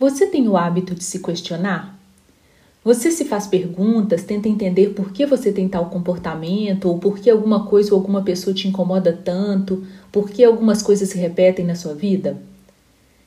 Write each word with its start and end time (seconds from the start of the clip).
Você 0.00 0.24
tem 0.24 0.48
o 0.48 0.56
hábito 0.56 0.94
de 0.94 1.04
se 1.04 1.18
questionar? 1.18 2.00
Você 2.82 3.10
se 3.10 3.26
faz 3.26 3.46
perguntas, 3.46 4.22
tenta 4.22 4.48
entender 4.48 4.94
por 4.94 5.12
que 5.12 5.26
você 5.26 5.52
tem 5.52 5.68
tal 5.68 5.90
comportamento, 5.90 6.88
ou 6.88 6.98
por 6.98 7.18
que 7.18 7.28
alguma 7.28 7.66
coisa 7.66 7.92
ou 7.92 8.00
alguma 8.00 8.22
pessoa 8.22 8.54
te 8.54 8.66
incomoda 8.66 9.12
tanto, 9.12 9.86
por 10.10 10.30
que 10.30 10.42
algumas 10.42 10.80
coisas 10.80 11.10
se 11.10 11.18
repetem 11.18 11.66
na 11.66 11.74
sua 11.74 11.92
vida? 11.92 12.40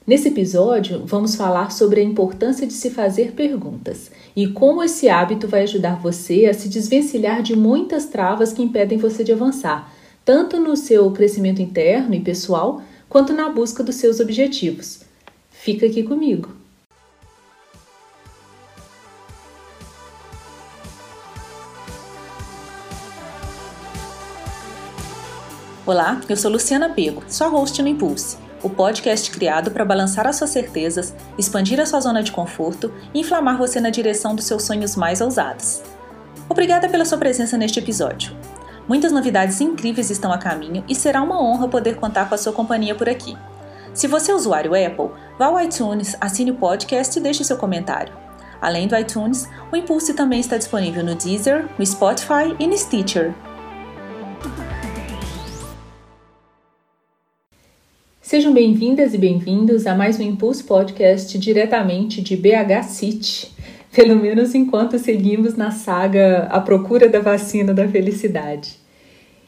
Nesse 0.07 0.29
episódio, 0.29 1.03
vamos 1.05 1.35
falar 1.35 1.71
sobre 1.71 2.01
a 2.01 2.03
importância 2.03 2.65
de 2.65 2.73
se 2.73 2.89
fazer 2.89 3.33
perguntas 3.33 4.09
e 4.35 4.47
como 4.47 4.81
esse 4.81 5.07
hábito 5.07 5.47
vai 5.47 5.61
ajudar 5.61 6.01
você 6.01 6.47
a 6.47 6.55
se 6.55 6.69
desvencilhar 6.69 7.43
de 7.43 7.55
muitas 7.55 8.07
travas 8.07 8.51
que 8.51 8.63
impedem 8.63 8.97
você 8.97 9.23
de 9.23 9.31
avançar, 9.31 9.93
tanto 10.25 10.59
no 10.59 10.75
seu 10.75 11.11
crescimento 11.11 11.61
interno 11.61 12.15
e 12.15 12.19
pessoal, 12.19 12.81
quanto 13.07 13.31
na 13.31 13.47
busca 13.47 13.83
dos 13.83 13.97
seus 13.97 14.19
objetivos. 14.19 15.01
Fica 15.51 15.85
aqui 15.85 16.01
comigo. 16.01 16.62
Olá, 25.85 26.21
eu 26.29 26.37
sou 26.37 26.49
Luciana 26.49 26.87
Pego, 26.87 27.25
sua 27.27 27.49
host 27.49 27.81
no 27.81 27.89
Impulse, 27.89 28.37
o 28.63 28.69
podcast 28.69 29.29
criado 29.29 29.69
para 29.69 29.83
balançar 29.83 30.25
as 30.25 30.37
suas 30.37 30.49
certezas, 30.49 31.13
expandir 31.37 31.77
a 31.77 31.85
sua 31.85 31.99
zona 31.99 32.23
de 32.23 32.31
conforto 32.31 32.89
e 33.13 33.19
inflamar 33.19 33.57
você 33.57 33.81
na 33.81 33.89
direção 33.89 34.33
dos 34.33 34.45
seus 34.45 34.63
sonhos 34.63 34.95
mais 34.95 35.19
ousados. 35.19 35.81
Obrigada 36.47 36.87
pela 36.87 37.03
sua 37.03 37.17
presença 37.17 37.57
neste 37.57 37.79
episódio. 37.79 38.33
Muitas 38.87 39.11
novidades 39.11 39.59
incríveis 39.59 40.09
estão 40.09 40.31
a 40.31 40.37
caminho 40.37 40.85
e 40.87 40.95
será 40.95 41.21
uma 41.21 41.43
honra 41.43 41.67
poder 41.67 41.97
contar 41.97 42.29
com 42.29 42.35
a 42.35 42.37
sua 42.37 42.53
companhia 42.53 42.95
por 42.95 43.09
aqui. 43.09 43.35
Se 43.93 44.07
você 44.07 44.31
é 44.31 44.35
usuário 44.35 44.71
Apple, 44.73 45.11
vá 45.37 45.47
ao 45.47 45.59
iTunes, 45.59 46.15
assine 46.21 46.51
o 46.51 46.55
podcast 46.55 47.19
e 47.19 47.21
deixe 47.21 47.43
seu 47.43 47.57
comentário. 47.57 48.13
Além 48.61 48.87
do 48.87 48.95
iTunes, 48.95 49.49
o 49.69 49.75
Impulse 49.75 50.13
também 50.13 50.39
está 50.39 50.55
disponível 50.55 51.03
no 51.03 51.15
Deezer, 51.15 51.67
no 51.77 51.85
Spotify 51.85 52.55
e 52.57 52.67
no 52.67 52.77
Stitcher. 52.77 53.35
Sejam 58.23 58.53
bem-vindas 58.53 59.13
e 59.13 59.17
bem-vindos 59.17 59.85
a 59.85 59.93
mais 59.93 60.17
um 60.17 60.23
Impulso 60.23 60.63
Podcast 60.63 61.37
diretamente 61.37 62.21
de 62.21 62.37
BH 62.37 62.83
City, 62.87 63.51
pelo 63.91 64.15
menos 64.15 64.55
enquanto 64.55 64.97
seguimos 64.97 65.57
na 65.57 65.71
saga 65.71 66.47
A 66.49 66.61
Procura 66.61 67.09
da 67.09 67.19
Vacina 67.19 67.73
da 67.73 67.85
Felicidade. 67.85 68.79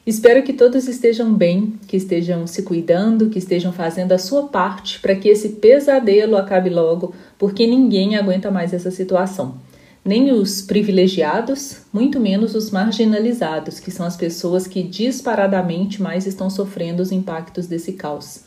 Espero 0.06 0.44
que 0.44 0.52
todos 0.52 0.90
estejam 0.90 1.34
bem, 1.34 1.80
que 1.88 1.96
estejam 1.96 2.46
se 2.46 2.64
cuidando, 2.64 3.30
que 3.30 3.40
estejam 3.40 3.72
fazendo 3.72 4.12
a 4.12 4.18
sua 4.18 4.50
parte 4.50 5.00
para 5.00 5.16
que 5.16 5.30
esse 5.30 5.50
pesadelo 5.54 6.36
acabe 6.36 6.70
logo, 6.70 7.16
porque 7.40 7.66
ninguém 7.66 8.18
aguenta 8.18 8.52
mais 8.52 8.74
essa 8.74 8.92
situação. 8.92 9.56
Nem 10.04 10.34
os 10.34 10.62
privilegiados, 10.62 11.78
muito 11.94 12.20
menos 12.20 12.54
os 12.54 12.72
marginalizados, 12.72 13.80
que 13.80 13.90
são 13.90 14.06
as 14.06 14.18
pessoas 14.18 14.68
que 14.68 14.84
disparadamente 14.84 16.02
mais 16.02 16.28
estão 16.28 16.50
sofrendo 16.50 17.02
os 17.02 17.14
impactos 17.14 17.68
desse 17.68 17.94
caos. 17.94 18.44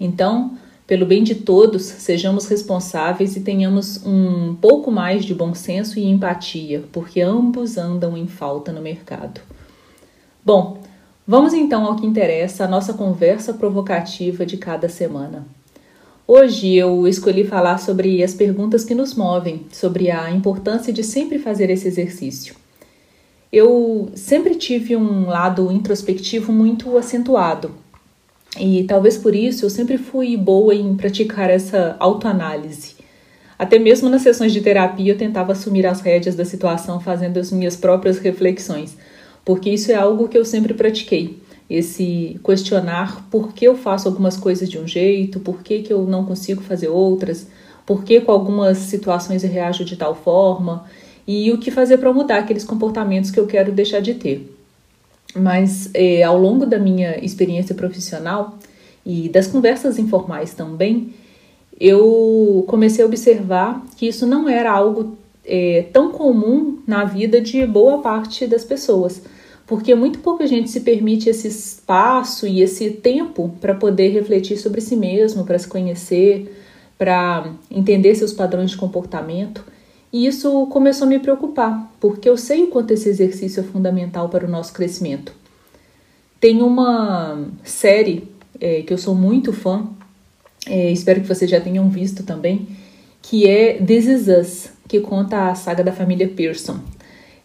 Então, 0.00 0.56
pelo 0.86 1.04
bem 1.04 1.22
de 1.22 1.34
todos, 1.34 1.82
sejamos 1.82 2.46
responsáveis 2.46 3.36
e 3.36 3.40
tenhamos 3.40 4.04
um 4.06 4.54
pouco 4.54 4.90
mais 4.90 5.24
de 5.24 5.34
bom 5.34 5.54
senso 5.54 5.98
e 5.98 6.04
empatia, 6.04 6.84
porque 6.92 7.20
ambos 7.20 7.76
andam 7.76 8.16
em 8.16 8.26
falta 8.26 8.72
no 8.72 8.80
mercado. 8.80 9.40
Bom, 10.44 10.78
vamos 11.26 11.52
então 11.52 11.84
ao 11.84 11.96
que 11.96 12.06
interessa, 12.06 12.64
a 12.64 12.68
nossa 12.68 12.94
conversa 12.94 13.52
provocativa 13.52 14.46
de 14.46 14.56
cada 14.56 14.88
semana. 14.88 15.46
Hoje 16.26 16.74
eu 16.74 17.06
escolhi 17.08 17.44
falar 17.44 17.78
sobre 17.78 18.22
as 18.22 18.34
perguntas 18.34 18.84
que 18.84 18.94
nos 18.94 19.14
movem, 19.14 19.66
sobre 19.72 20.10
a 20.10 20.30
importância 20.30 20.92
de 20.92 21.02
sempre 21.02 21.38
fazer 21.38 21.70
esse 21.70 21.88
exercício. 21.88 22.54
Eu 23.52 24.10
sempre 24.14 24.54
tive 24.54 24.94
um 24.94 25.26
lado 25.26 25.72
introspectivo 25.72 26.52
muito 26.52 26.96
acentuado, 26.98 27.72
e 28.56 28.84
talvez 28.84 29.16
por 29.16 29.34
isso 29.34 29.64
eu 29.64 29.70
sempre 29.70 29.98
fui 29.98 30.36
boa 30.36 30.74
em 30.74 30.96
praticar 30.96 31.50
essa 31.50 31.96
autoanálise. 31.98 32.96
Até 33.58 33.78
mesmo 33.78 34.08
nas 34.08 34.22
sessões 34.22 34.52
de 34.52 34.60
terapia 34.60 35.12
eu 35.12 35.18
tentava 35.18 35.52
assumir 35.52 35.84
as 35.86 36.00
rédeas 36.00 36.36
da 36.36 36.44
situação 36.44 37.00
fazendo 37.00 37.38
as 37.38 37.50
minhas 37.50 37.76
próprias 37.76 38.18
reflexões, 38.18 38.96
porque 39.44 39.68
isso 39.70 39.90
é 39.90 39.96
algo 39.96 40.28
que 40.28 40.38
eu 40.38 40.44
sempre 40.44 40.72
pratiquei. 40.74 41.42
Esse 41.68 42.40
questionar 42.42 43.28
por 43.30 43.52
que 43.52 43.66
eu 43.66 43.76
faço 43.76 44.08
algumas 44.08 44.36
coisas 44.36 44.70
de 44.70 44.78
um 44.78 44.86
jeito, 44.86 45.40
por 45.40 45.62
que, 45.62 45.82
que 45.82 45.92
eu 45.92 46.06
não 46.06 46.24
consigo 46.24 46.62
fazer 46.62 46.88
outras, 46.88 47.48
por 47.84 48.04
que 48.04 48.20
com 48.20 48.32
algumas 48.32 48.78
situações 48.78 49.44
eu 49.44 49.50
reajo 49.50 49.84
de 49.84 49.96
tal 49.96 50.14
forma 50.14 50.84
e 51.26 51.52
o 51.52 51.58
que 51.58 51.70
fazer 51.70 51.98
para 51.98 52.12
mudar 52.12 52.38
aqueles 52.38 52.64
comportamentos 52.64 53.30
que 53.30 53.38
eu 53.38 53.46
quero 53.46 53.72
deixar 53.72 54.00
de 54.00 54.14
ter. 54.14 54.57
Mas 55.34 55.90
é, 55.94 56.22
ao 56.22 56.38
longo 56.38 56.64
da 56.64 56.78
minha 56.78 57.22
experiência 57.24 57.74
profissional 57.74 58.58
e 59.04 59.28
das 59.28 59.46
conversas 59.46 59.98
informais 59.98 60.54
também, 60.54 61.12
eu 61.80 62.64
comecei 62.66 63.04
a 63.04 63.06
observar 63.06 63.84
que 63.96 64.08
isso 64.08 64.26
não 64.26 64.48
era 64.48 64.72
algo 64.72 65.16
é, 65.44 65.86
tão 65.92 66.10
comum 66.12 66.78
na 66.86 67.04
vida 67.04 67.40
de 67.40 67.64
boa 67.66 68.02
parte 68.02 68.46
das 68.46 68.64
pessoas, 68.64 69.22
porque 69.66 69.94
muito 69.94 70.18
pouca 70.18 70.46
gente 70.46 70.70
se 70.70 70.80
permite 70.80 71.28
esse 71.28 71.48
espaço 71.48 72.46
e 72.46 72.60
esse 72.60 72.90
tempo 72.90 73.54
para 73.60 73.74
poder 73.74 74.08
refletir 74.08 74.56
sobre 74.56 74.80
si 74.80 74.96
mesmo, 74.96 75.44
para 75.44 75.58
se 75.58 75.68
conhecer, 75.68 76.54
para 76.98 77.52
entender 77.70 78.14
seus 78.14 78.32
padrões 78.32 78.72
de 78.72 78.76
comportamento. 78.76 79.64
E 80.12 80.26
isso 80.26 80.66
começou 80.66 81.06
a 81.06 81.08
me 81.08 81.18
preocupar, 81.18 81.92
porque 82.00 82.28
eu 82.28 82.36
sei 82.36 82.64
o 82.64 82.68
quanto 82.68 82.92
esse 82.92 83.08
exercício 83.08 83.60
é 83.60 83.62
fundamental 83.62 84.28
para 84.28 84.46
o 84.46 84.50
nosso 84.50 84.72
crescimento. 84.72 85.32
Tem 86.40 86.62
uma 86.62 87.46
série 87.62 88.28
é, 88.60 88.82
que 88.82 88.92
eu 88.92 88.98
sou 88.98 89.14
muito 89.14 89.52
fã, 89.52 89.86
é, 90.66 90.90
espero 90.90 91.20
que 91.20 91.26
vocês 91.26 91.50
já 91.50 91.60
tenham 91.60 91.88
visto 91.90 92.22
também, 92.22 92.68
que 93.20 93.46
é 93.46 93.74
This 93.74 94.06
Is 94.06 94.28
Us, 94.28 94.70
que 94.86 95.00
conta 95.00 95.50
a 95.50 95.54
saga 95.54 95.84
da 95.84 95.92
família 95.92 96.28
Pearson. 96.28 96.78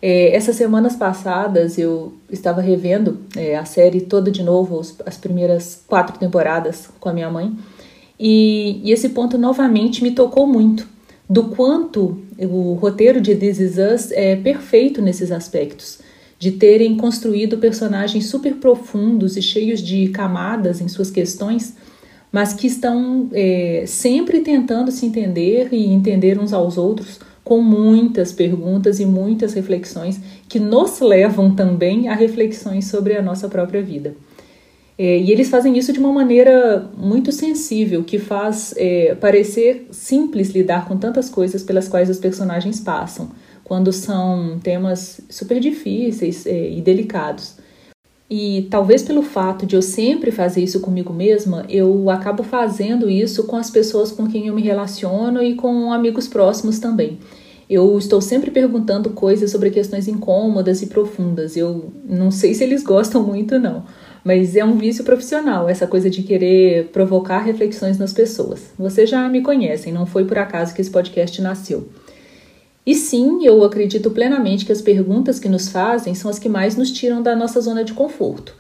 É, 0.02 0.36
essas 0.36 0.56
semanas 0.56 0.96
passadas 0.96 1.78
eu 1.78 2.14
estava 2.30 2.62
revendo 2.62 3.20
é, 3.36 3.58
a 3.58 3.66
série 3.66 4.02
toda 4.02 4.32
de 4.32 4.44
novo, 4.44 4.80
as 5.06 5.18
primeiras 5.18 5.84
quatro 5.88 6.18
temporadas 6.18 6.90
com 7.00 7.10
a 7.10 7.14
minha 7.14 7.30
mãe, 7.30 7.58
e, 8.18 8.80
e 8.84 8.92
esse 8.92 9.10
ponto 9.10 9.38
novamente 9.38 10.02
me 10.02 10.12
tocou 10.12 10.48
muito 10.48 10.93
do 11.34 11.46
quanto 11.46 12.20
o 12.38 12.76
roteiro 12.76 13.20
de 13.20 13.34
This 13.34 13.60
Is 13.60 13.78
Us 13.80 14.12
é 14.12 14.36
perfeito 14.36 15.02
nesses 15.02 15.32
aspectos, 15.32 15.98
de 16.38 16.52
terem 16.52 16.96
construído 16.96 17.58
personagens 17.58 18.28
super 18.28 18.54
profundos 18.58 19.36
e 19.36 19.42
cheios 19.42 19.82
de 19.82 20.10
camadas 20.10 20.80
em 20.80 20.88
suas 20.88 21.10
questões, 21.10 21.76
mas 22.32 22.54
que 22.54 22.68
estão 22.68 23.30
é, 23.34 23.84
sempre 23.88 24.42
tentando 24.42 24.92
se 24.92 25.08
entender 25.08 25.70
e 25.72 25.92
entender 25.92 26.38
uns 26.38 26.54
aos 26.54 26.78
outros 26.78 27.20
com 27.44 27.60
muitas 27.60 28.32
perguntas 28.32 29.00
e 29.00 29.06
muitas 29.06 29.54
reflexões 29.54 30.20
que 30.48 30.60
nos 30.60 31.00
levam 31.00 31.56
também 31.56 32.10
a 32.10 32.14
reflexões 32.14 32.86
sobre 32.86 33.18
a 33.18 33.24
nossa 33.24 33.50
própria 33.50 33.82
vida. 33.82 34.14
É, 34.98 35.18
e 35.18 35.32
eles 35.32 35.50
fazem 35.50 35.78
isso 35.78 35.92
de 35.92 36.00
uma 36.00 36.12
maneira 36.12 36.88
muito 36.96 37.32
sensível, 37.32 38.04
que 38.04 38.20
faz 38.20 38.74
é, 38.78 39.16
parecer 39.16 39.88
simples 39.92 40.50
lidar 40.50 40.88
com 40.88 40.98
tantas 40.98 41.30
coisas 41.30 41.64
pelas 41.64 41.88
quais 41.88 42.10
os 42.10 42.20
personagens 42.20 42.80
passam, 42.80 43.32
quando 43.64 43.92
são 43.92 44.60
temas 44.62 45.20
super 45.30 45.60
difíceis 45.60 46.46
é, 46.46 46.70
e 46.70 46.82
delicados. 46.82 47.56
E 48.30 48.68
talvez 48.70 49.04
pelo 49.04 49.22
fato 49.22 49.66
de 49.66 49.76
eu 49.76 49.82
sempre 49.82 50.32
fazer 50.32 50.64
isso 50.64 50.80
comigo 50.80 51.14
mesma, 51.14 51.66
eu 51.70 52.10
acabo 52.10 52.44
fazendo 52.44 53.10
isso 53.10 53.44
com 53.46 53.56
as 53.56 53.70
pessoas 53.70 54.12
com 54.12 54.28
quem 54.28 54.48
eu 54.48 54.56
me 54.56 54.62
relaciono 54.62 55.42
e 55.42 55.56
com 55.56 55.92
amigos 55.92 56.28
próximos 56.28 56.80
também. 56.80 57.18
Eu 57.70 57.98
estou 57.98 58.22
sempre 58.22 58.52
perguntando 58.52 59.12
coisas 59.12 59.52
sobre 59.52 59.72
questões 59.72 60.08
incômodas 60.08 60.82
e 60.82 60.88
profundas. 60.88 61.56
Eu 61.56 61.92
não 62.08 62.30
sei 62.30 62.54
se 62.54 62.64
eles 62.64 62.84
gostam 62.84 63.24
muito, 63.24 63.60
não 63.60 63.84
mas 64.24 64.56
é 64.56 64.64
um 64.64 64.78
vício 64.78 65.04
profissional, 65.04 65.68
essa 65.68 65.86
coisa 65.86 66.10
de 66.10 66.24
querer 66.24 66.86
provocar 66.88 67.40
reflexões 67.40 67.98
nas 67.98 68.14
pessoas. 68.14 68.72
Vocês 68.78 69.10
já 69.10 69.28
me 69.28 69.42
conhecem, 69.42 69.92
não 69.92 70.06
foi 70.06 70.24
por 70.26 70.38
acaso 70.38 70.74
que 70.74 70.82
esse 70.82 70.90
podcast 70.90 71.42
nasceu. 71.42 71.90
E 72.86 72.96
sim, 72.96 73.46
eu 73.46 73.64
acredito 73.64 74.12
plenamente 74.12 74.66
que 74.66 74.72
as 74.72 74.82
perguntas 74.82 75.40
que 75.40 75.50
nos 75.50 75.70
fazem 75.70 76.14
são 76.16 76.30
as 76.30 76.40
que 76.40 76.50
mais 76.50 76.76
nos 76.76 76.92
tiram 76.92 77.22
da 77.22 77.36
nossa 77.36 77.60
zona 77.62 77.84
de 77.84 77.94
conforto. 77.94 78.56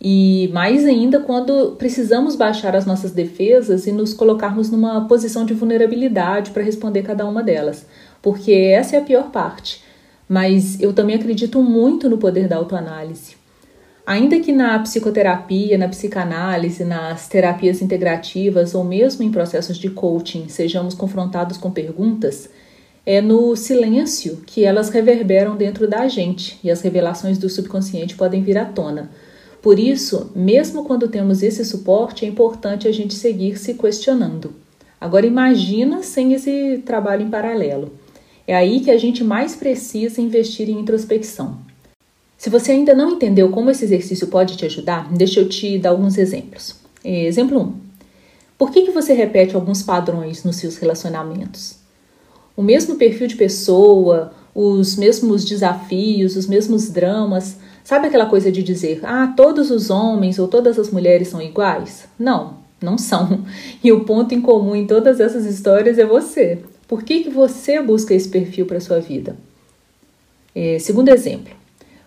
E 0.00 0.50
mais 0.52 0.84
ainda 0.84 1.20
quando 1.20 1.76
precisamos 1.76 2.36
baixar 2.36 2.76
as 2.76 2.84
nossas 2.84 3.12
defesas 3.12 3.86
e 3.86 3.92
nos 3.92 4.12
colocarmos 4.12 4.70
numa 4.70 5.06
posição 5.08 5.44
de 5.44 5.54
vulnerabilidade 5.54 6.50
para 6.50 6.62
responder 6.62 7.02
cada 7.02 7.24
uma 7.24 7.42
delas, 7.42 7.86
porque 8.20 8.52
essa 8.52 8.96
é 8.96 8.98
a 8.98 9.02
pior 9.02 9.30
parte. 9.30 9.82
Mas 10.28 10.80
eu 10.80 10.92
também 10.92 11.16
acredito 11.16 11.62
muito 11.62 12.08
no 12.08 12.18
poder 12.18 12.48
da 12.48 12.56
autoanálise. 12.56 13.43
Ainda 14.06 14.38
que 14.38 14.52
na 14.52 14.78
psicoterapia, 14.80 15.78
na 15.78 15.88
psicanálise, 15.88 16.84
nas 16.84 17.26
terapias 17.26 17.80
integrativas 17.80 18.74
ou 18.74 18.84
mesmo 18.84 19.24
em 19.24 19.30
processos 19.30 19.78
de 19.78 19.88
coaching 19.88 20.46
sejamos 20.48 20.92
confrontados 20.92 21.56
com 21.56 21.70
perguntas, 21.70 22.50
é 23.06 23.22
no 23.22 23.56
silêncio 23.56 24.42
que 24.46 24.62
elas 24.62 24.90
reverberam 24.90 25.56
dentro 25.56 25.88
da 25.88 26.06
gente 26.06 26.58
e 26.62 26.70
as 26.70 26.82
revelações 26.82 27.38
do 27.38 27.48
subconsciente 27.48 28.14
podem 28.14 28.42
vir 28.42 28.58
à 28.58 28.66
tona. 28.66 29.10
Por 29.62 29.78
isso, 29.78 30.30
mesmo 30.34 30.84
quando 30.84 31.08
temos 31.08 31.42
esse 31.42 31.64
suporte, 31.64 32.26
é 32.26 32.28
importante 32.28 32.86
a 32.86 32.92
gente 32.92 33.14
seguir 33.14 33.58
se 33.58 33.72
questionando. 33.72 34.54
Agora 35.00 35.26
imagina 35.26 36.02
sem 36.02 36.34
esse 36.34 36.82
trabalho 36.84 37.22
em 37.22 37.30
paralelo. 37.30 37.92
É 38.46 38.54
aí 38.54 38.80
que 38.80 38.90
a 38.90 38.98
gente 38.98 39.24
mais 39.24 39.56
precisa 39.56 40.20
investir 40.20 40.68
em 40.68 40.78
introspecção. 40.78 41.58
Se 42.44 42.50
você 42.50 42.72
ainda 42.72 42.94
não 42.94 43.12
entendeu 43.12 43.48
como 43.48 43.70
esse 43.70 43.86
exercício 43.86 44.26
pode 44.26 44.58
te 44.58 44.66
ajudar, 44.66 45.10
deixa 45.10 45.40
eu 45.40 45.48
te 45.48 45.78
dar 45.78 45.88
alguns 45.88 46.18
exemplos. 46.18 46.74
Exemplo 47.02 47.58
1. 47.58 47.72
Por 48.58 48.70
que, 48.70 48.82
que 48.82 48.90
você 48.90 49.14
repete 49.14 49.54
alguns 49.54 49.82
padrões 49.82 50.44
nos 50.44 50.56
seus 50.56 50.76
relacionamentos? 50.76 51.76
O 52.54 52.62
mesmo 52.62 52.96
perfil 52.96 53.28
de 53.28 53.36
pessoa, 53.36 54.34
os 54.54 54.94
mesmos 54.96 55.42
desafios, 55.42 56.36
os 56.36 56.46
mesmos 56.46 56.90
dramas. 56.90 57.56
Sabe 57.82 58.08
aquela 58.08 58.26
coisa 58.26 58.52
de 58.52 58.62
dizer, 58.62 59.00
ah, 59.04 59.32
todos 59.34 59.70
os 59.70 59.88
homens 59.88 60.38
ou 60.38 60.46
todas 60.46 60.78
as 60.78 60.90
mulheres 60.90 61.28
são 61.28 61.40
iguais? 61.40 62.04
Não, 62.18 62.58
não 62.78 62.98
são. 62.98 63.42
E 63.82 63.90
o 63.90 64.04
ponto 64.04 64.34
em 64.34 64.42
comum 64.42 64.76
em 64.76 64.86
todas 64.86 65.18
essas 65.18 65.46
histórias 65.46 65.98
é 65.98 66.04
você. 66.04 66.58
Por 66.86 67.04
que, 67.04 67.22
que 67.22 67.30
você 67.30 67.80
busca 67.80 68.12
esse 68.12 68.28
perfil 68.28 68.66
para 68.66 68.80
sua 68.80 69.00
vida? 69.00 69.34
É, 70.54 70.78
segundo 70.78 71.08
exemplo, 71.08 71.63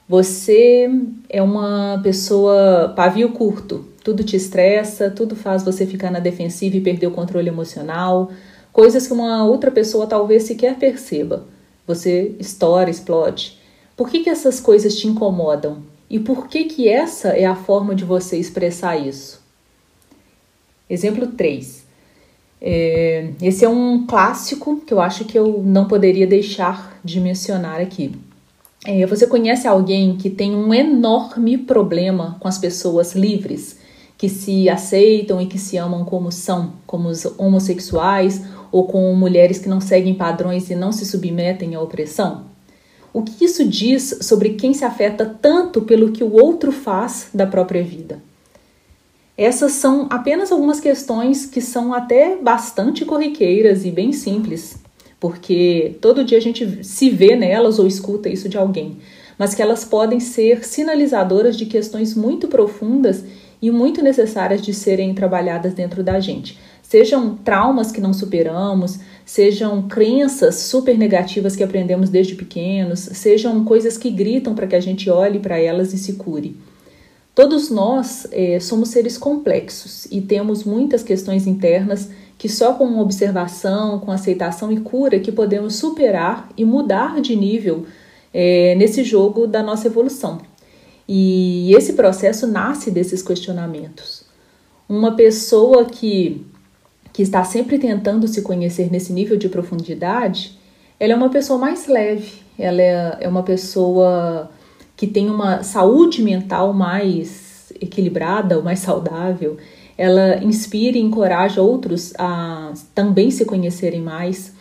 você 0.07 0.89
é 1.29 1.41
uma 1.41 1.99
pessoa 2.01 2.93
pavio 2.95 3.31
curto, 3.33 3.85
tudo 4.03 4.23
te 4.23 4.37
estressa, 4.37 5.11
tudo 5.11 5.35
faz 5.35 5.63
você 5.63 5.85
ficar 5.85 6.09
na 6.09 6.19
defensiva 6.19 6.77
e 6.77 6.81
perder 6.81 7.07
o 7.07 7.11
controle 7.11 7.49
emocional, 7.49 8.31
coisas 8.71 9.05
que 9.05 9.11
uma 9.11 9.43
outra 9.43 9.69
pessoa 9.69 10.07
talvez 10.07 10.43
sequer 10.43 10.77
perceba. 10.77 11.45
Você 11.85 12.35
estoura, 12.39 12.89
explode. 12.89 13.57
Por 13.97 14.09
que, 14.09 14.21
que 14.21 14.29
essas 14.29 14.59
coisas 14.59 14.95
te 14.95 15.07
incomodam? 15.07 15.83
E 16.09 16.19
por 16.19 16.47
que, 16.47 16.65
que 16.65 16.87
essa 16.87 17.29
é 17.29 17.45
a 17.45 17.55
forma 17.55 17.93
de 17.93 18.05
você 18.05 18.37
expressar 18.37 18.95
isso? 18.95 19.41
Exemplo 20.89 21.27
3. 21.27 21.85
É, 22.61 23.31
esse 23.41 23.65
é 23.65 23.69
um 23.69 24.05
clássico 24.07 24.81
que 24.85 24.93
eu 24.93 25.01
acho 25.01 25.25
que 25.25 25.37
eu 25.37 25.61
não 25.63 25.85
poderia 25.85 26.25
deixar 26.25 26.97
de 27.03 27.19
mencionar 27.19 27.81
aqui. 27.81 28.11
É, 28.89 29.05
você 29.05 29.27
conhece 29.27 29.67
alguém 29.67 30.15
que 30.15 30.29
tem 30.29 30.55
um 30.55 30.73
enorme 30.73 31.57
problema 31.57 32.37
com 32.39 32.47
as 32.47 32.57
pessoas 32.57 33.13
livres, 33.13 33.79
que 34.17 34.29
se 34.29 34.69
aceitam 34.69 35.41
e 35.41 35.45
que 35.45 35.59
se 35.59 35.75
amam 35.75 36.05
como 36.05 36.31
são, 36.31 36.71
como 36.87 37.09
os 37.09 37.25
homossexuais 37.37 38.43
ou 38.71 38.87
com 38.87 39.13
mulheres 39.13 39.59
que 39.59 39.67
não 39.67 39.81
seguem 39.81 40.15
padrões 40.15 40.69
e 40.69 40.75
não 40.75 40.93
se 40.93 41.05
submetem 41.05 41.75
à 41.75 41.81
opressão? 41.81 42.45
O 43.11 43.23
que 43.23 43.43
isso 43.43 43.67
diz 43.67 44.19
sobre 44.21 44.51
quem 44.51 44.73
se 44.73 44.85
afeta 44.85 45.25
tanto 45.25 45.81
pelo 45.81 46.13
que 46.13 46.23
o 46.23 46.33
outro 46.33 46.71
faz 46.71 47.27
da 47.33 47.45
própria 47.45 47.83
vida? 47.83 48.23
Essas 49.37 49.73
são 49.73 50.07
apenas 50.09 50.49
algumas 50.49 50.79
questões 50.79 51.45
que 51.45 51.59
são 51.59 51.93
até 51.93 52.37
bastante 52.37 53.03
corriqueiras 53.03 53.83
e 53.83 53.91
bem 53.91 54.13
simples, 54.13 54.77
porque 55.19 55.97
todo 56.01 56.23
dia 56.23 56.37
a 56.37 56.41
gente 56.41 56.83
se 56.83 57.09
vê 57.09 57.35
nelas 57.35 57.79
ou 57.79 57.87
escuta 57.87 58.29
isso 58.29 58.47
de 58.47 58.57
alguém, 58.57 58.97
mas 59.37 59.55
que 59.55 59.61
elas 59.61 59.83
podem 59.83 60.19
ser 60.19 60.65
sinalizadoras 60.65 61.57
de 61.57 61.65
questões 61.65 62.15
muito 62.15 62.47
profundas 62.47 63.23
e 63.61 63.71
muito 63.71 64.03
necessárias 64.03 64.61
de 64.61 64.73
serem 64.73 65.13
trabalhadas 65.13 65.73
dentro 65.73 66.03
da 66.03 66.19
gente. 66.19 66.59
Sejam 66.81 67.35
traumas 67.35 67.91
que 67.91 67.99
não 67.99 68.13
superamos, 68.13 68.99
sejam 69.25 69.87
crenças 69.87 70.55
super 70.55 70.97
negativas 70.97 71.55
que 71.55 71.63
aprendemos 71.63 72.09
desde 72.09 72.35
pequenos, 72.35 72.99
sejam 72.99 73.65
coisas 73.65 73.97
que 73.97 74.09
gritam 74.09 74.55
para 74.55 74.67
que 74.67 74.75
a 74.75 74.79
gente 74.79 75.09
olhe 75.09 75.39
para 75.39 75.59
elas 75.59 75.91
e 75.93 75.97
se 75.97 76.13
cure. 76.13 76.55
Todos 77.35 77.69
nós 77.69 78.25
é, 78.31 78.59
somos 78.59 78.89
seres 78.89 79.17
complexos 79.17 80.05
e 80.09 80.21
temos 80.21 80.63
muitas 80.63 81.03
questões 81.03 81.45
internas 81.45 82.09
que 82.37 82.47
só 82.47 82.73
com 82.73 82.99
observação, 82.99 83.99
com 83.99 84.11
aceitação 84.11 84.71
e 84.71 84.79
cura 84.79 85.19
que 85.19 85.31
podemos 85.31 85.75
superar 85.75 86.49
e 86.55 86.63
mudar 86.63 87.19
de 87.19 87.35
nível 87.35 87.85
é, 88.33 88.75
nesse 88.75 89.03
jogo 89.03 89.47
da 89.47 89.63
nossa 89.63 89.87
evolução. 89.87 90.39
E 91.07 91.73
esse 91.73 91.93
processo 91.93 92.45
nasce 92.45 92.91
desses 92.91 93.23
questionamentos. 93.23 94.23
Uma 94.87 95.15
pessoa 95.15 95.85
que, 95.85 96.45
que 97.11 97.23
está 97.23 97.43
sempre 97.43 97.79
tentando 97.79 98.27
se 98.27 98.41
conhecer 98.41 98.91
nesse 98.91 99.11
nível 99.13 99.37
de 99.37 99.49
profundidade, 99.49 100.57
ela 100.99 101.13
é 101.13 101.15
uma 101.15 101.29
pessoa 101.29 101.57
mais 101.57 101.87
leve, 101.87 102.41
ela 102.59 102.81
é, 102.81 103.17
é 103.21 103.27
uma 103.27 103.43
pessoa 103.43 104.51
que 104.95 105.07
tem 105.07 105.29
uma 105.29 105.63
saúde 105.63 106.21
mental 106.21 106.73
mais 106.73 107.71
equilibrada, 107.79 108.61
mais 108.61 108.79
saudável, 108.79 109.57
ela 109.97 110.43
inspira 110.43 110.97
e 110.97 111.01
encoraja 111.01 111.61
outros 111.61 112.13
a 112.17 112.71
também 112.93 113.31
se 113.31 113.45
conhecerem 113.45 114.01
mais. 114.01 114.55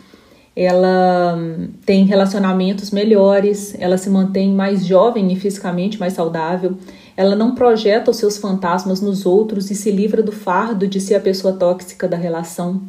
Ela 0.55 1.35
hum, 1.37 1.69
tem 1.85 2.03
relacionamentos 2.05 2.89
melhores, 2.89 3.75
ela 3.79 3.97
se 3.97 4.09
mantém 4.09 4.51
mais 4.51 4.83
jovem 4.83 5.31
e 5.31 5.35
fisicamente 5.35 5.99
mais 5.99 6.13
saudável. 6.13 6.75
Ela 7.15 7.35
não 7.35 7.53
projeta 7.53 8.09
os 8.09 8.17
seus 8.17 8.37
fantasmas 8.37 8.99
nos 8.99 9.25
outros 9.25 9.69
e 9.69 9.75
se 9.75 9.91
livra 9.91 10.23
do 10.23 10.31
fardo 10.31 10.87
de 10.87 10.99
ser 10.99 11.15
a 11.15 11.19
pessoa 11.19 11.53
tóxica 11.53 12.07
da 12.07 12.17
relação. 12.17 12.81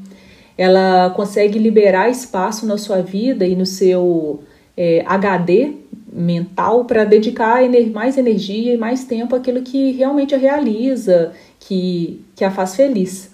Ela 0.56 1.10
consegue 1.10 1.58
liberar 1.58 2.08
espaço 2.08 2.66
na 2.66 2.78
sua 2.78 3.02
vida 3.02 3.46
e 3.46 3.54
no 3.54 3.66
seu 3.66 4.42
é, 4.74 5.04
HD 5.06 5.74
mental 6.12 6.84
para 6.84 7.04
dedicar 7.04 7.60
mais 7.92 8.16
energia 8.16 8.74
e 8.74 8.78
mais 8.78 9.04
tempo 9.04 9.34
àquilo 9.34 9.62
que 9.62 9.92
realmente 9.92 10.34
a 10.34 10.38
realiza 10.38 11.32
que, 11.60 12.20
que 12.34 12.44
a 12.44 12.50
faz 12.50 12.74
feliz. 12.74 13.30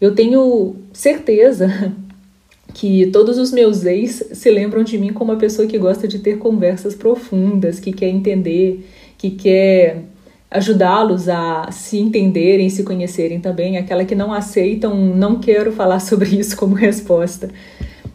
Eu 0.00 0.14
tenho 0.14 0.76
certeza 0.92 1.68
que 2.74 3.06
todos 3.08 3.38
os 3.38 3.52
meus 3.52 3.84
ex 3.84 4.24
se 4.32 4.50
lembram 4.50 4.82
de 4.82 4.98
mim 4.98 5.12
como 5.12 5.32
uma 5.32 5.38
pessoa 5.38 5.68
que 5.68 5.78
gosta 5.78 6.08
de 6.08 6.18
ter 6.18 6.38
conversas 6.38 6.94
profundas, 6.94 7.78
que 7.78 7.92
quer 7.92 8.08
entender, 8.08 8.88
que 9.18 9.30
quer 9.30 10.04
ajudá-los 10.50 11.28
a 11.28 11.70
se 11.72 11.98
entenderem, 11.98 12.68
se 12.68 12.82
conhecerem 12.82 13.40
também, 13.40 13.78
aquela 13.78 14.04
que 14.04 14.14
não 14.14 14.32
aceitam, 14.32 14.94
não 14.94 15.38
quero 15.40 15.72
falar 15.72 16.00
sobre 16.00 16.28
isso 16.30 16.56
como 16.56 16.74
resposta. 16.74 17.50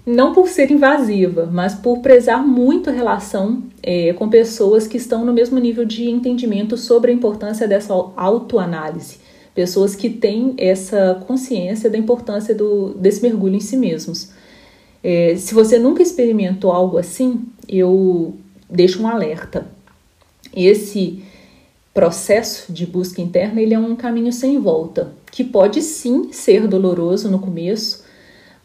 Não 0.07 0.31
por 0.31 0.47
ser 0.47 0.71
invasiva, 0.71 1.49
mas 1.51 1.73
por 1.73 1.99
prezar 1.99 2.41
muito 2.41 2.89
a 2.89 2.93
relação 2.93 3.61
é, 3.83 4.13
com 4.13 4.29
pessoas 4.29 4.87
que 4.87 4.95
estão 4.95 5.25
no 5.25 5.33
mesmo 5.33 5.59
nível 5.59 5.83
de 5.83 6.09
entendimento 6.09 6.77
sobre 6.77 7.11
a 7.11 7.13
importância 7.13 7.67
dessa 7.67 7.93
autoanálise. 8.15 9.17
Pessoas 9.53 9.97
que 9.97 10.09
têm 10.09 10.53
essa 10.57 11.21
consciência 11.27 11.89
da 11.89 11.97
importância 11.97 12.55
do, 12.55 12.93
desse 12.93 13.21
mergulho 13.21 13.57
em 13.57 13.59
si 13.59 13.75
mesmos. 13.75 14.31
É, 15.03 15.35
se 15.35 15.53
você 15.53 15.77
nunca 15.77 16.01
experimentou 16.01 16.71
algo 16.71 16.97
assim, 16.97 17.41
eu 17.67 18.33
deixo 18.69 19.03
um 19.03 19.07
alerta. 19.09 19.67
Esse 20.55 21.21
processo 21.93 22.71
de 22.71 22.85
busca 22.85 23.21
interna 23.21 23.61
ele 23.61 23.73
é 23.73 23.79
um 23.79 23.93
caminho 23.93 24.31
sem 24.31 24.57
volta, 24.57 25.11
que 25.29 25.43
pode 25.43 25.81
sim 25.81 26.31
ser 26.31 26.65
doloroso 26.65 27.29
no 27.29 27.39
começo, 27.39 28.06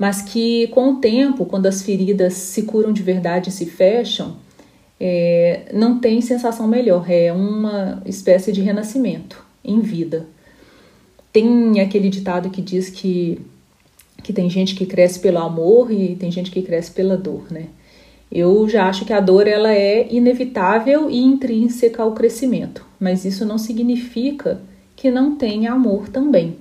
mas 0.02 0.20
que 0.20 0.66
com 0.72 0.94
o 0.94 0.96
tempo, 0.96 1.46
quando 1.46 1.66
as 1.66 1.80
feridas 1.80 2.32
se 2.32 2.64
curam 2.64 2.92
de 2.92 3.04
verdade 3.04 3.50
e 3.50 3.52
se 3.52 3.66
fecham, 3.66 4.34
é, 4.98 5.70
não 5.72 6.00
tem 6.00 6.20
sensação 6.20 6.66
melhor, 6.66 7.08
é 7.08 7.32
uma 7.32 8.02
espécie 8.04 8.50
de 8.50 8.60
renascimento 8.60 9.46
em 9.64 9.78
vida. 9.78 10.26
Tem 11.32 11.80
aquele 11.80 12.08
ditado 12.08 12.50
que 12.50 12.60
diz 12.60 12.90
que, 12.90 13.40
que 14.24 14.32
tem 14.32 14.50
gente 14.50 14.74
que 14.74 14.86
cresce 14.86 15.20
pelo 15.20 15.38
amor 15.38 15.92
e 15.92 16.16
tem 16.16 16.32
gente 16.32 16.50
que 16.50 16.62
cresce 16.62 16.90
pela 16.90 17.16
dor, 17.16 17.44
né? 17.48 17.66
Eu 18.28 18.68
já 18.68 18.88
acho 18.88 19.04
que 19.04 19.12
a 19.12 19.20
dor 19.20 19.46
ela 19.46 19.72
é 19.72 20.12
inevitável 20.12 21.08
e 21.08 21.22
intrínseca 21.22 22.02
ao 22.02 22.10
crescimento, 22.10 22.84
mas 22.98 23.24
isso 23.24 23.46
não 23.46 23.56
significa 23.56 24.60
que 24.96 25.12
não 25.12 25.36
tenha 25.36 25.72
amor 25.72 26.08
também. 26.08 26.56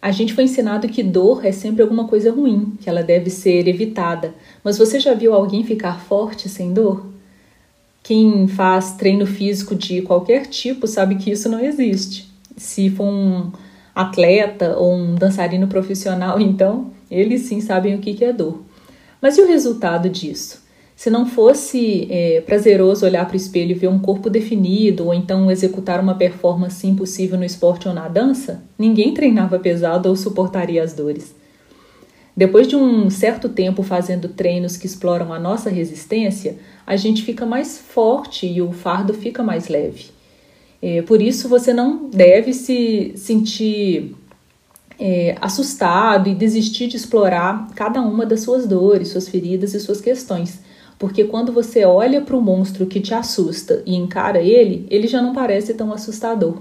A 0.00 0.12
gente 0.12 0.32
foi 0.32 0.44
ensinado 0.44 0.88
que 0.88 1.02
dor 1.02 1.44
é 1.44 1.50
sempre 1.50 1.82
alguma 1.82 2.06
coisa 2.06 2.30
ruim, 2.30 2.72
que 2.80 2.88
ela 2.88 3.02
deve 3.02 3.30
ser 3.30 3.66
evitada. 3.66 4.32
Mas 4.62 4.78
você 4.78 5.00
já 5.00 5.12
viu 5.12 5.34
alguém 5.34 5.64
ficar 5.64 6.00
forte 6.00 6.48
sem 6.48 6.72
dor? 6.72 7.04
Quem 8.02 8.46
faz 8.46 8.92
treino 8.92 9.26
físico 9.26 9.74
de 9.74 10.02
qualquer 10.02 10.46
tipo 10.46 10.86
sabe 10.86 11.16
que 11.16 11.32
isso 11.32 11.48
não 11.48 11.60
existe. 11.60 12.28
Se 12.56 12.88
for 12.90 13.04
um 13.04 13.50
atleta 13.94 14.76
ou 14.76 14.94
um 14.94 15.14
dançarino 15.16 15.66
profissional, 15.66 16.38
então 16.40 16.92
eles 17.10 17.42
sim 17.42 17.60
sabem 17.60 17.96
o 17.96 17.98
que 17.98 18.24
é 18.24 18.32
dor. 18.32 18.62
Mas 19.20 19.36
e 19.36 19.42
o 19.42 19.48
resultado 19.48 20.08
disso? 20.08 20.62
Se 20.98 21.10
não 21.10 21.26
fosse 21.26 22.08
é, 22.10 22.40
prazeroso 22.40 23.06
olhar 23.06 23.24
para 23.24 23.34
o 23.34 23.36
espelho 23.36 23.70
e 23.70 23.74
ver 23.74 23.86
um 23.86 24.00
corpo 24.00 24.28
definido, 24.28 25.06
ou 25.06 25.14
então 25.14 25.48
executar 25.48 26.00
uma 26.00 26.16
performance 26.16 26.84
impossível 26.84 27.38
no 27.38 27.44
esporte 27.44 27.86
ou 27.86 27.94
na 27.94 28.08
dança, 28.08 28.64
ninguém 28.76 29.14
treinava 29.14 29.60
pesado 29.60 30.08
ou 30.08 30.16
suportaria 30.16 30.82
as 30.82 30.94
dores. 30.94 31.32
Depois 32.36 32.66
de 32.66 32.74
um 32.74 33.08
certo 33.10 33.48
tempo 33.48 33.84
fazendo 33.84 34.28
treinos 34.30 34.76
que 34.76 34.86
exploram 34.86 35.32
a 35.32 35.38
nossa 35.38 35.70
resistência, 35.70 36.56
a 36.84 36.96
gente 36.96 37.22
fica 37.22 37.46
mais 37.46 37.78
forte 37.78 38.48
e 38.48 38.60
o 38.60 38.72
fardo 38.72 39.14
fica 39.14 39.40
mais 39.40 39.68
leve. 39.68 40.06
É, 40.82 41.00
por 41.02 41.22
isso, 41.22 41.48
você 41.48 41.72
não 41.72 42.10
deve 42.10 42.52
se 42.52 43.12
sentir 43.14 44.16
é, 44.98 45.36
assustado 45.40 46.28
e 46.28 46.34
desistir 46.34 46.88
de 46.88 46.96
explorar 46.96 47.68
cada 47.76 48.00
uma 48.00 48.26
das 48.26 48.40
suas 48.40 48.66
dores, 48.66 49.10
suas 49.10 49.28
feridas 49.28 49.74
e 49.74 49.78
suas 49.78 50.00
questões 50.00 50.66
porque 50.98 51.24
quando 51.24 51.52
você 51.52 51.84
olha 51.84 52.20
para 52.20 52.36
o 52.36 52.40
monstro 52.40 52.86
que 52.86 53.00
te 53.00 53.14
assusta 53.14 53.82
e 53.86 53.94
encara 53.94 54.40
ele, 54.40 54.86
ele 54.90 55.06
já 55.06 55.22
não 55.22 55.32
parece 55.32 55.72
tão 55.74 55.92
assustador. 55.92 56.56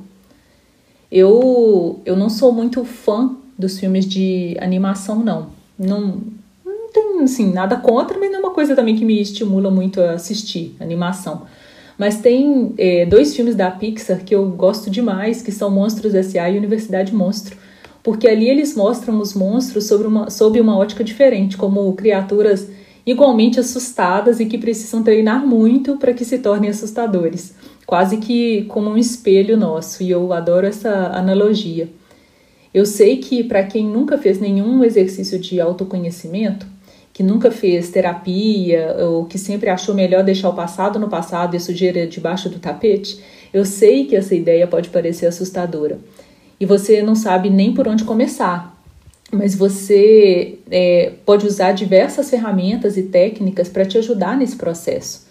Eu, 1.11 1.99
eu 2.05 2.15
não 2.15 2.29
sou 2.29 2.51
muito 2.51 2.85
fã 2.85 3.35
dos 3.57 3.79
filmes 3.79 4.05
de 4.05 4.55
animação, 4.59 5.23
não. 5.23 5.47
Não, 5.77 6.21
não 6.63 7.23
assim, 7.23 7.51
nada 7.51 7.77
contra, 7.77 8.19
mas 8.19 8.29
não 8.29 8.37
é 8.37 8.41
uma 8.41 8.53
coisa 8.53 8.75
também 8.75 8.95
que 8.95 9.05
me 9.05 9.19
estimula 9.19 9.71
muito 9.71 9.99
a 9.99 10.11
assistir 10.11 10.75
animação. 10.79 11.43
Mas 11.97 12.19
tem 12.19 12.73
é, 12.77 13.07
dois 13.07 13.35
filmes 13.35 13.55
da 13.55 13.71
Pixar 13.71 14.23
que 14.23 14.35
eu 14.35 14.47
gosto 14.49 14.89
demais, 14.89 15.41
que 15.41 15.51
são 15.51 15.71
Monstros 15.71 16.13
S.A. 16.13 16.47
e 16.47 16.57
Universidade 16.57 17.15
Monstro, 17.15 17.57
porque 18.03 18.27
ali 18.27 18.47
eles 18.47 18.75
mostram 18.75 19.19
os 19.19 19.33
monstros 19.33 19.85
sobre 19.85 20.05
uma, 20.05 20.29
sob 20.29 20.61
uma 20.61 20.77
ótica 20.77 21.03
diferente, 21.03 21.57
como 21.57 21.91
criaturas 21.93 22.67
igualmente 23.07 23.57
assustadas 23.57 24.41
e 24.41 24.45
que 24.45 24.57
precisam 24.57 25.01
treinar 25.01 25.47
muito 25.47 25.95
para 25.95 26.13
que 26.13 26.25
se 26.25 26.39
tornem 26.39 26.69
assustadores, 26.69 27.55
quase 27.85 28.17
que 28.17 28.65
como 28.65 28.89
um 28.89 28.97
espelho 28.97 29.55
nosso, 29.55 30.03
e 30.03 30.11
eu 30.11 30.33
adoro 30.33 30.67
essa 30.67 30.91
analogia. 31.13 31.87
Eu 32.73 32.85
sei 32.85 33.15
que 33.17 33.45
para 33.45 33.63
quem 33.63 33.85
nunca 33.87 34.17
fez 34.17 34.41
nenhum 34.41 34.83
exercício 34.83 35.39
de 35.39 35.61
autoconhecimento, 35.61 36.67
que 37.13 37.23
nunca 37.23 37.49
fez 37.49 37.89
terapia 37.89 38.95
ou 38.99 39.25
que 39.25 39.39
sempre 39.39 39.69
achou 39.69 39.95
melhor 39.95 40.23
deixar 40.23 40.49
o 40.49 40.53
passado 40.53 40.99
no 40.99 41.07
passado 41.07 41.55
e 41.55 41.59
sujeira 41.59 42.05
debaixo 42.05 42.49
do 42.49 42.59
tapete, 42.59 43.19
eu 43.53 43.63
sei 43.63 44.05
que 44.05 44.17
essa 44.17 44.35
ideia 44.35 44.67
pode 44.67 44.89
parecer 44.89 45.25
assustadora. 45.25 45.97
E 46.59 46.65
você 46.65 47.01
não 47.01 47.15
sabe 47.15 47.49
nem 47.49 47.73
por 47.73 47.87
onde 47.87 48.03
começar, 48.03 48.76
mas 49.31 49.55
você 49.55 50.59
é, 50.71 51.13
pode 51.25 51.45
usar 51.45 51.73
diversas 51.73 52.29
ferramentas 52.29 52.97
e 52.97 53.03
técnicas 53.03 53.67
para 53.67 53.85
te 53.85 53.97
ajudar 53.97 54.37
nesse 54.37 54.55
processo. 54.55 55.27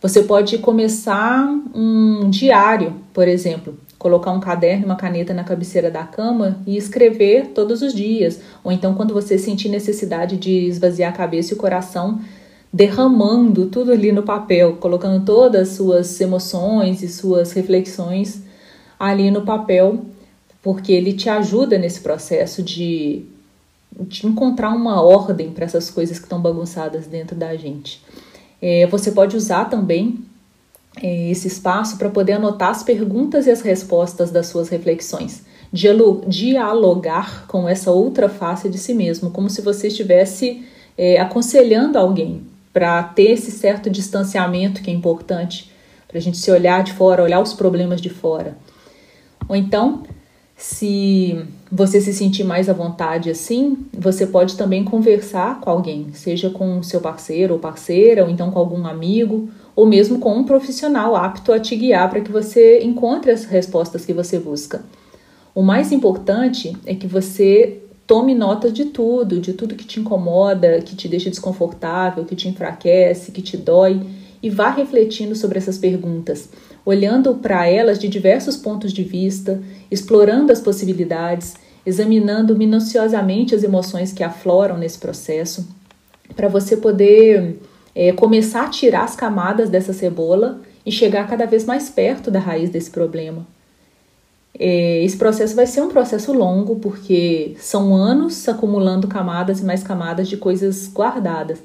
Você 0.00 0.22
pode 0.22 0.58
começar 0.58 1.46
um 1.74 2.28
diário, 2.30 2.94
por 3.12 3.26
exemplo, 3.26 3.76
colocar 3.98 4.30
um 4.30 4.40
caderno 4.40 4.82
e 4.82 4.86
uma 4.86 4.96
caneta 4.96 5.34
na 5.34 5.42
cabeceira 5.42 5.90
da 5.90 6.04
cama 6.04 6.58
e 6.66 6.76
escrever 6.76 7.48
todos 7.48 7.82
os 7.82 7.94
dias, 7.94 8.40
ou 8.62 8.70
então 8.70 8.94
quando 8.94 9.14
você 9.14 9.38
sentir 9.38 9.68
necessidade 9.68 10.36
de 10.36 10.66
esvaziar 10.66 11.12
a 11.12 11.16
cabeça 11.16 11.52
e 11.52 11.56
o 11.56 11.58
coração, 11.58 12.20
derramando 12.72 13.66
tudo 13.66 13.90
ali 13.92 14.12
no 14.12 14.22
papel, 14.22 14.76
colocando 14.76 15.24
todas 15.24 15.70
as 15.70 15.76
suas 15.76 16.20
emoções 16.20 17.02
e 17.02 17.08
suas 17.08 17.52
reflexões 17.52 18.42
ali 18.98 19.30
no 19.30 19.42
papel 19.42 20.04
porque 20.66 20.90
ele 20.90 21.12
te 21.12 21.30
ajuda 21.30 21.78
nesse 21.78 22.00
processo 22.00 22.60
de, 22.60 23.22
de 24.00 24.26
encontrar 24.26 24.70
uma 24.70 25.00
ordem 25.00 25.52
para 25.52 25.64
essas 25.64 25.88
coisas 25.90 26.18
que 26.18 26.24
estão 26.24 26.40
bagunçadas 26.40 27.06
dentro 27.06 27.36
da 27.36 27.54
gente. 27.54 28.02
É, 28.60 28.84
você 28.88 29.12
pode 29.12 29.36
usar 29.36 29.66
também 29.66 30.24
é, 31.00 31.30
esse 31.30 31.46
espaço 31.46 31.96
para 31.96 32.10
poder 32.10 32.32
anotar 32.32 32.70
as 32.70 32.82
perguntas 32.82 33.46
e 33.46 33.50
as 33.52 33.60
respostas 33.60 34.32
das 34.32 34.48
suas 34.48 34.68
reflexões. 34.68 35.44
Dialogar 35.72 37.46
com 37.46 37.68
essa 37.68 37.92
outra 37.92 38.28
face 38.28 38.68
de 38.68 38.76
si 38.76 38.92
mesmo, 38.92 39.30
como 39.30 39.48
se 39.48 39.62
você 39.62 39.86
estivesse 39.86 40.66
é, 40.98 41.20
aconselhando 41.20 41.96
alguém 41.96 42.42
para 42.72 43.04
ter 43.04 43.30
esse 43.30 43.52
certo 43.52 43.88
distanciamento 43.88 44.82
que 44.82 44.90
é 44.90 44.92
importante, 44.92 45.70
para 46.08 46.18
a 46.18 46.20
gente 46.20 46.38
se 46.38 46.50
olhar 46.50 46.82
de 46.82 46.92
fora, 46.92 47.22
olhar 47.22 47.40
os 47.40 47.54
problemas 47.54 48.00
de 48.00 48.10
fora. 48.10 48.58
Ou 49.48 49.54
então, 49.54 50.02
se 50.56 51.38
você 51.70 52.00
se 52.00 52.14
sentir 52.14 52.42
mais 52.42 52.68
à 52.68 52.72
vontade 52.72 53.28
assim, 53.28 53.76
você 53.92 54.26
pode 54.26 54.56
também 54.56 54.82
conversar 54.84 55.60
com 55.60 55.68
alguém, 55.68 56.06
seja 56.14 56.48
com 56.48 56.82
seu 56.82 57.00
parceiro 57.00 57.54
ou 57.54 57.60
parceira, 57.60 58.24
ou 58.24 58.30
então 58.30 58.50
com 58.50 58.58
algum 58.58 58.86
amigo, 58.86 59.50
ou 59.74 59.84
mesmo 59.84 60.18
com 60.18 60.34
um 60.34 60.44
profissional 60.44 61.14
apto 61.14 61.52
a 61.52 61.60
te 61.60 61.76
guiar 61.76 62.08
para 62.08 62.22
que 62.22 62.32
você 62.32 62.80
encontre 62.82 63.30
as 63.30 63.44
respostas 63.44 64.06
que 64.06 64.14
você 64.14 64.38
busca. 64.38 64.82
O 65.54 65.60
mais 65.60 65.92
importante 65.92 66.74
é 66.86 66.94
que 66.94 67.06
você 67.06 67.82
tome 68.06 68.34
nota 68.34 68.70
de 68.70 68.86
tudo, 68.86 69.40
de 69.40 69.52
tudo 69.52 69.74
que 69.74 69.84
te 69.84 70.00
incomoda, 70.00 70.80
que 70.80 70.96
te 70.96 71.06
deixa 71.06 71.28
desconfortável, 71.28 72.24
que 72.24 72.36
te 72.36 72.48
enfraquece, 72.48 73.32
que 73.32 73.42
te 73.42 73.58
dói, 73.58 74.00
e 74.42 74.50
vá 74.50 74.70
refletindo 74.70 75.34
sobre 75.34 75.58
essas 75.58 75.78
perguntas 75.78 76.48
olhando 76.86 77.34
para 77.34 77.66
elas 77.66 77.98
de 77.98 78.06
diversos 78.06 78.56
pontos 78.56 78.92
de 78.92 79.02
vista, 79.02 79.60
explorando 79.90 80.52
as 80.52 80.60
possibilidades, 80.60 81.54
examinando 81.84 82.56
minuciosamente 82.56 83.56
as 83.56 83.64
emoções 83.64 84.12
que 84.12 84.22
afloram 84.22 84.78
nesse 84.78 84.96
processo, 84.96 85.66
para 86.36 86.46
você 86.46 86.76
poder 86.76 87.58
é, 87.92 88.12
começar 88.12 88.66
a 88.66 88.70
tirar 88.70 89.02
as 89.02 89.16
camadas 89.16 89.68
dessa 89.68 89.92
cebola 89.92 90.60
e 90.84 90.92
chegar 90.92 91.28
cada 91.28 91.44
vez 91.44 91.64
mais 91.64 91.90
perto 91.90 92.30
da 92.30 92.38
raiz 92.38 92.70
desse 92.70 92.90
problema. 92.90 93.44
É, 94.56 95.02
esse 95.02 95.16
processo 95.16 95.56
vai 95.56 95.66
ser 95.66 95.82
um 95.82 95.88
processo 95.88 96.32
longo, 96.32 96.76
porque 96.76 97.56
são 97.58 97.94
anos 97.94 98.48
acumulando 98.48 99.08
camadas 99.08 99.58
e 99.58 99.64
mais 99.64 99.82
camadas 99.82 100.28
de 100.28 100.36
coisas 100.36 100.88
guardadas 100.88 101.58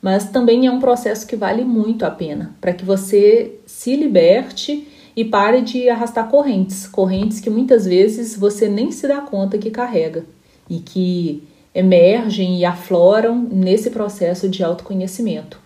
mas 0.00 0.30
também 0.30 0.66
é 0.66 0.70
um 0.70 0.80
processo 0.80 1.26
que 1.26 1.36
vale 1.36 1.64
muito 1.64 2.04
a 2.04 2.10
pena 2.10 2.54
para 2.60 2.72
que 2.72 2.84
você 2.84 3.58
se 3.66 3.96
liberte 3.96 4.86
e 5.16 5.24
pare 5.24 5.62
de 5.62 5.88
arrastar 5.88 6.28
correntes, 6.28 6.86
correntes 6.86 7.40
que 7.40 7.50
muitas 7.50 7.84
vezes 7.84 8.36
você 8.36 8.68
nem 8.68 8.92
se 8.92 9.08
dá 9.08 9.20
conta 9.20 9.58
que 9.58 9.70
carrega 9.70 10.24
e 10.70 10.78
que 10.78 11.42
emergem 11.74 12.58
e 12.58 12.64
afloram 12.64 13.36
nesse 13.50 13.90
processo 13.90 14.48
de 14.48 14.62
autoconhecimento. 14.62 15.60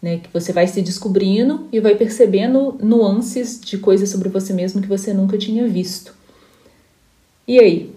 Né, 0.00 0.18
que 0.18 0.28
você 0.30 0.52
vai 0.52 0.66
se 0.66 0.82
descobrindo 0.82 1.66
e 1.72 1.80
vai 1.80 1.94
percebendo 1.94 2.76
nuances 2.78 3.58
de 3.58 3.78
coisas 3.78 4.10
sobre 4.10 4.28
você 4.28 4.52
mesmo 4.52 4.82
que 4.82 4.86
você 4.86 5.14
nunca 5.14 5.38
tinha 5.38 5.66
visto. 5.66 6.14
E 7.48 7.58
aí, 7.58 7.90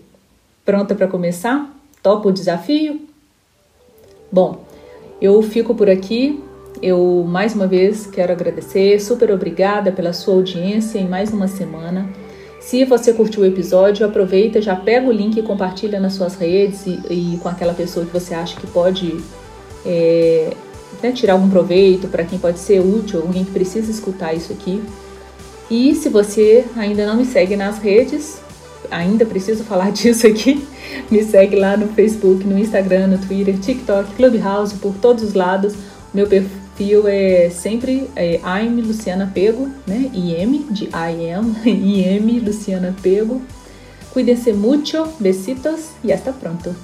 pronta 0.64 0.96
para 0.96 1.06
começar? 1.06 1.70
Topa 2.02 2.30
o 2.30 2.32
desafio? 2.32 3.02
Bom, 4.32 4.66
eu 5.22 5.42
fico 5.42 5.74
por 5.76 5.90
aqui. 5.90 6.44
Eu 6.82 7.26
mais 7.28 7.56
uma 7.56 7.66
vez 7.66 8.06
quero 8.06 8.32
agradecer, 8.32 9.00
super 9.00 9.32
obrigada 9.32 9.92
pela 9.92 10.14
sua 10.14 10.36
audiência 10.36 11.00
em 11.00 11.08
mais 11.08 11.34
uma 11.34 11.48
semana. 11.48 12.08
Se 12.60 12.84
você 12.86 13.14
curtiu 13.14 13.44
o 13.44 13.46
episódio, 13.46 14.06
aproveita, 14.06 14.62
já 14.62 14.76
pega 14.76 15.08
o 15.08 15.12
link 15.12 15.38
e 15.38 15.42
compartilha 15.42 16.00
nas 16.00 16.14
suas 16.14 16.36
redes 16.36 16.86
e, 16.86 17.00
e 17.10 17.38
com 17.38 17.50
aquela 17.50 17.74
pessoa 17.74 18.06
que 18.06 18.14
você 18.14 18.34
acha 18.34 18.60
que 18.60 18.68
pode 18.68 19.18
é, 19.86 20.54
né, 21.02 21.12
tirar 21.12 21.34
algum 21.34 21.50
proveito, 21.50 22.08
para 22.08 22.24
quem 22.24 22.38
pode 22.38 22.60
ser 22.60 22.80
útil, 22.80 23.22
alguém 23.22 23.44
que 23.46 23.52
precisa 23.52 23.90
escutar 23.90 24.34
isso 24.34 24.52
aqui. 24.54 24.84
E 25.70 25.96
se 25.96 26.10
você 26.10 26.66
ainda 26.76 27.06
não 27.06 27.16
me 27.16 27.26
segue 27.26 27.56
nas 27.56 27.80
redes, 27.80 28.42
ainda 28.92 29.26
preciso 29.26 29.64
falar 29.64 29.92
disso 29.94 30.28
aqui, 30.28 30.66
me 31.10 31.24
segue 31.24 31.56
lá 31.56 31.78
no 31.78 31.88
Facebook, 31.90 32.44
no 32.46 32.58
Instagram, 32.58 33.08
no 33.08 33.18
Twitter, 33.18 33.58
TikTok, 33.58 34.16
Clubhouse, 34.16 34.76
por 34.76 34.94
todos 34.96 35.24
os 35.24 35.34
lados. 35.34 35.74
Meu 36.14 36.28
perfil 36.28 37.08
é 37.08 37.50
sempre 37.50 38.10
é, 38.16 38.40
I'm 38.44 38.82
Luciana 38.82 39.30
Pego, 39.34 39.70
né? 39.86 40.10
IM 40.14 40.68
de 40.72 40.86
I 40.86 41.32
IM 41.66 42.40
Luciana 42.46 42.96
Pego. 43.02 43.42
Cuídense 44.12 44.52
mucho, 44.54 45.08
besitos 45.20 45.90
e 46.04 46.12
hasta 46.12 46.32
pronto. 46.32 46.76